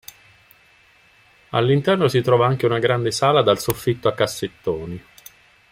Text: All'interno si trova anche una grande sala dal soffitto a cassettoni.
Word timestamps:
All'interno 1.49 2.07
si 2.07 2.21
trova 2.21 2.47
anche 2.47 2.65
una 2.65 2.79
grande 2.79 3.11
sala 3.11 3.43
dal 3.43 3.59
soffitto 3.59 4.07
a 4.07 4.15
cassettoni. 4.15 5.05